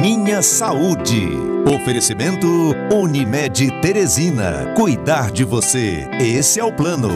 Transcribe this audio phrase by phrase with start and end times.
[0.00, 1.28] Minha Saúde.
[1.74, 2.46] Oferecimento
[2.94, 4.72] Unimed Teresina.
[4.76, 6.08] Cuidar de você.
[6.20, 7.10] Esse é o plano.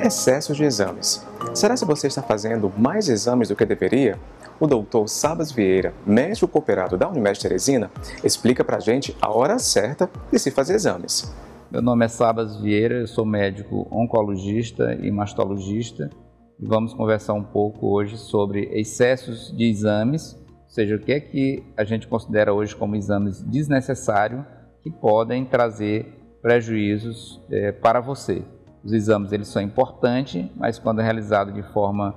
[0.00, 1.24] Excesso de exames.
[1.54, 4.18] Será que você está fazendo mais exames do que deveria?
[4.60, 7.90] O doutor Sabas Vieira, médico cooperado da Unimed Teresina,
[8.22, 11.32] explica pra gente a hora certa de se fazer exames.
[11.74, 16.08] Meu nome é Sabas Vieira, eu sou médico oncologista e mastologista
[16.56, 21.18] e vamos conversar um pouco hoje sobre excessos de exames, ou seja, o que é
[21.18, 24.44] que a gente considera hoje como exames desnecessários
[24.84, 28.44] que podem trazer prejuízos é, para você.
[28.84, 32.14] Os exames eles são importantes, mas quando é realizado de forma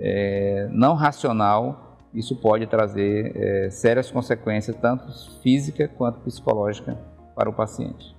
[0.00, 5.06] é, não racional, isso pode trazer é, sérias consequências, tanto
[5.44, 6.98] física quanto psicológica,
[7.36, 8.15] para o paciente.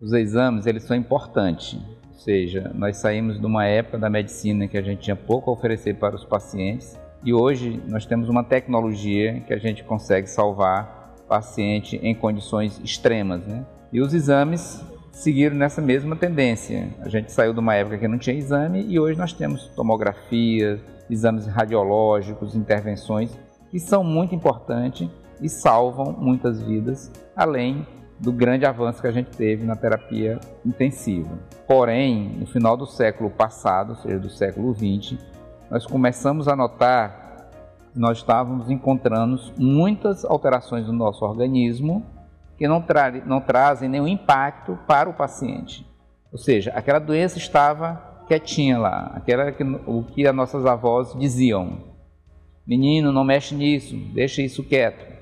[0.00, 4.76] Os exames eles são importantes, ou seja, nós saímos de uma época da medicina que
[4.76, 9.40] a gente tinha pouco a oferecer para os pacientes e hoje nós temos uma tecnologia
[9.46, 13.64] que a gente consegue salvar paciente em condições extremas, né?
[13.90, 16.90] E os exames seguiram nessa mesma tendência.
[17.00, 20.78] A gente saiu de uma época que não tinha exame e hoje nós temos tomografia,
[21.08, 23.30] exames radiológicos, intervenções
[23.70, 25.08] que são muito importantes
[25.40, 27.86] e salvam muitas vidas, além
[28.18, 31.38] do grande avanço que a gente teve na terapia intensiva.
[31.66, 35.18] Porém, no final do século passado, ou seja, do século 20,
[35.70, 37.50] nós começamos a notar
[37.92, 42.04] que nós estávamos encontrando muitas alterações no nosso organismo
[42.56, 45.86] que não, tra não trazem nenhum impacto para o paciente.
[46.32, 51.78] Ou seja, aquela doença estava quietinha lá, aquela que, o que as nossas avós diziam:
[52.66, 55.15] menino, não mexe nisso, deixa isso quieto.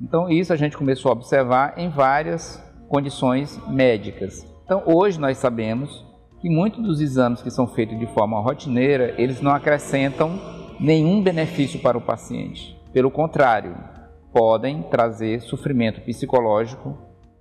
[0.00, 4.46] Então, isso a gente começou a observar em várias condições médicas.
[4.64, 6.06] Então, hoje nós sabemos
[6.40, 10.38] que muitos dos exames que são feitos de forma rotineira, eles não acrescentam
[10.78, 12.78] nenhum benefício para o paciente.
[12.92, 13.76] Pelo contrário,
[14.32, 16.96] podem trazer sofrimento psicológico,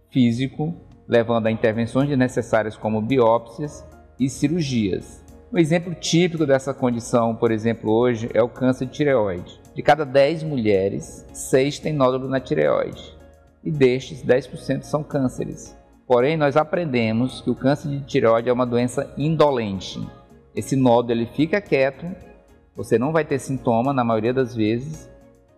[0.10, 0.74] físico,
[1.08, 3.86] levando a intervenções necessárias como biópsias
[4.20, 5.24] e cirurgias.
[5.54, 9.62] Um exemplo típico dessa condição, por exemplo, hoje é o câncer de tireoide.
[9.78, 13.16] De cada 10 mulheres, 6 têm nódulo na tireoide.
[13.64, 15.78] E destes, 10% são cânceres.
[16.08, 20.02] Porém, nós aprendemos que o câncer de tireoide é uma doença indolente.
[20.56, 22.08] Esse nódulo ele fica quieto,
[22.76, 25.08] você não vai ter sintoma na maioria das vezes,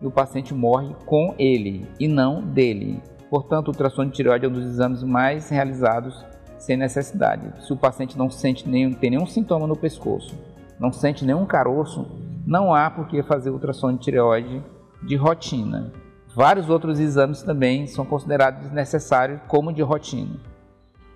[0.02, 3.00] e o paciente morre com ele e não dele.
[3.30, 6.26] Portanto, o ultrassom de tireoide é um dos exames mais realizados
[6.58, 7.64] sem necessidade.
[7.64, 10.38] Se o paciente não sente nenhum, tem nenhum sintoma no pescoço,
[10.78, 12.06] não sente nenhum caroço,
[12.46, 14.62] não há por que fazer ultrassom de tireoide
[15.02, 15.92] de rotina.
[16.34, 20.36] Vários outros exames também são considerados desnecessários como de rotina.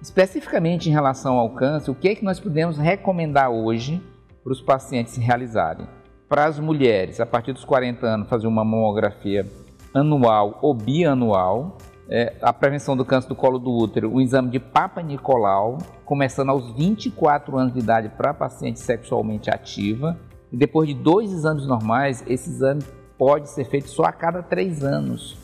[0.00, 4.02] Especificamente em relação ao câncer, o que é que nós podemos recomendar hoje
[4.42, 5.86] para os pacientes realizarem?
[6.34, 9.46] para as mulheres, a partir dos 40 anos, fazer uma mamografia
[9.94, 11.78] anual ou bianual.
[12.08, 16.50] É, a prevenção do câncer do colo do útero, o exame de Papa Nicolau, começando
[16.50, 20.18] aos 24 anos de idade para paciente sexualmente ativa.
[20.54, 22.82] Depois de dois exames normais, esse exame
[23.18, 25.36] pode ser feito só a cada três anos.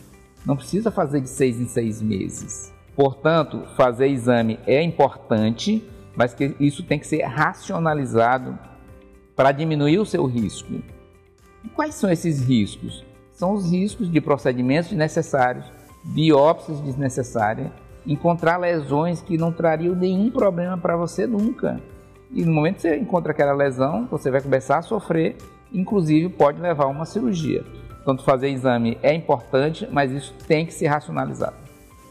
[0.47, 2.73] Não precisa fazer de seis em seis meses.
[2.95, 5.85] Portanto, fazer exame é importante,
[6.15, 8.57] mas que isso tem que ser racionalizado
[9.35, 10.75] para diminuir o seu risco.
[11.65, 13.05] E quais são esses riscos?
[13.33, 15.65] São os riscos de procedimentos desnecessários,
[16.05, 17.71] biópsias desnecessárias,
[18.07, 21.81] encontrar lesões que não trariam nenhum problema para você nunca.
[22.33, 25.37] E no momento que você encontra aquela lesão, você vai começar a sofrer,
[25.73, 27.65] inclusive pode levar a uma cirurgia.
[27.97, 31.57] Portanto, fazer exame é importante, mas isso tem que ser racionalizado.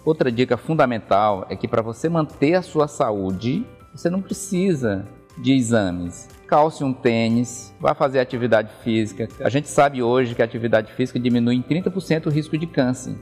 [0.05, 5.05] Outra dica fundamental é que para você manter a sua saúde, você não precisa
[5.37, 9.29] de exames calce um tênis, vá fazer atividade física.
[9.39, 13.15] A gente sabe hoje que a atividade física diminui em 30% o risco de câncer.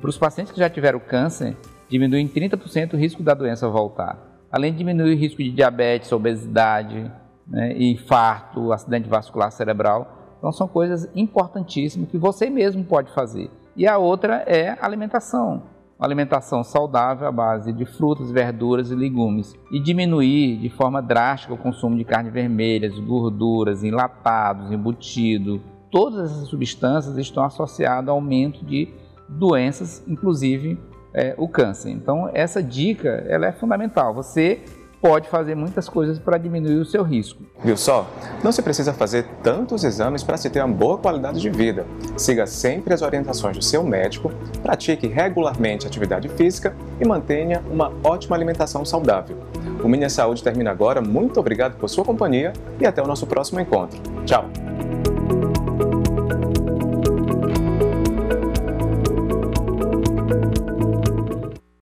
[0.00, 1.56] Para os pacientes que já tiveram câncer,
[1.88, 4.31] diminui em 30% o risco da doença voltar.
[4.52, 7.10] Além de diminuir o risco de diabetes, obesidade,
[7.46, 10.34] né, infarto, acidente vascular cerebral.
[10.38, 13.50] Então são coisas importantíssimas que você mesmo pode fazer.
[13.74, 15.62] E a outra é alimentação
[16.02, 21.54] uma alimentação saudável à base de frutas, verduras e legumes e diminuir de forma drástica
[21.54, 25.60] o consumo de carne vermelhas, gorduras, enlatados, embutido.
[25.92, 28.88] Todas essas substâncias estão associadas ao aumento de
[29.28, 30.76] doenças, inclusive
[31.14, 31.90] é, o câncer.
[31.90, 34.14] Então essa dica ela é fundamental.
[34.14, 34.60] Você
[35.02, 37.42] pode fazer muitas coisas para diminuir o seu risco.
[37.64, 38.08] Viu só?
[38.42, 41.84] Não se precisa fazer tantos exames para se ter uma boa qualidade de vida.
[42.16, 44.30] Siga sempre as orientações do seu médico,
[44.62, 49.36] pratique regularmente atividade física e mantenha uma ótima alimentação saudável.
[49.82, 51.00] O Minha Saúde termina agora.
[51.00, 53.98] Muito obrigado por sua companhia e até o nosso próximo encontro.
[54.24, 54.61] Tchau!